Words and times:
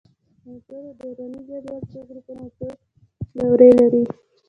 د 0.43 0.45
عنصرونو 0.49 0.89
دوراني 0.99 1.39
جدول 1.47 1.81
څو 1.91 1.99
ګروپونه 2.09 2.41
او 2.45 2.49
څو 2.57 2.67
دورې 3.37 3.69
لري؟ 3.79 4.03